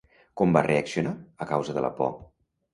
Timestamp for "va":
0.55-0.63